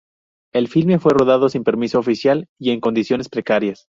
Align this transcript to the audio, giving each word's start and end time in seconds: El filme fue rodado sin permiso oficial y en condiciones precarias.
El 0.51 0.67
filme 0.67 0.97
fue 0.97 1.13
rodado 1.13 1.47
sin 1.47 1.63
permiso 1.63 1.99
oficial 1.99 2.47
y 2.57 2.71
en 2.71 2.79
condiciones 2.79 3.29
precarias. 3.29 3.87